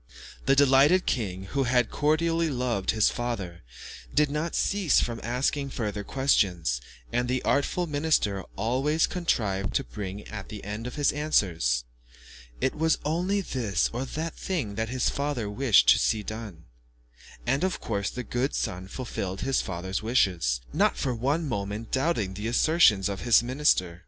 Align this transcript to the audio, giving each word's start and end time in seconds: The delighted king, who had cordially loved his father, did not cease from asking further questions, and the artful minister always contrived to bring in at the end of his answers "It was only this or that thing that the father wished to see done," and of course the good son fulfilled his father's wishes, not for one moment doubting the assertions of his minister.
The 0.47 0.55
delighted 0.55 1.05
king, 1.05 1.43
who 1.53 1.65
had 1.65 1.91
cordially 1.91 2.49
loved 2.49 2.89
his 2.89 3.11
father, 3.11 3.61
did 4.11 4.31
not 4.31 4.55
cease 4.55 4.99
from 4.99 5.19
asking 5.21 5.69
further 5.69 6.03
questions, 6.03 6.81
and 7.13 7.27
the 7.27 7.43
artful 7.43 7.85
minister 7.85 8.41
always 8.55 9.05
contrived 9.05 9.75
to 9.75 9.83
bring 9.83 10.21
in 10.21 10.27
at 10.29 10.49
the 10.49 10.63
end 10.63 10.87
of 10.87 10.95
his 10.95 11.11
answers 11.11 11.83
"It 12.59 12.73
was 12.73 12.97
only 13.05 13.41
this 13.41 13.91
or 13.93 14.05
that 14.05 14.33
thing 14.35 14.73
that 14.73 14.89
the 14.91 14.99
father 15.01 15.47
wished 15.51 15.87
to 15.89 15.99
see 15.99 16.23
done," 16.23 16.63
and 17.45 17.63
of 17.63 17.79
course 17.79 18.09
the 18.09 18.23
good 18.23 18.55
son 18.55 18.87
fulfilled 18.87 19.41
his 19.41 19.61
father's 19.61 20.01
wishes, 20.01 20.61
not 20.73 20.97
for 20.97 21.13
one 21.13 21.47
moment 21.47 21.91
doubting 21.91 22.33
the 22.33 22.47
assertions 22.47 23.07
of 23.07 23.21
his 23.21 23.43
minister. 23.43 23.99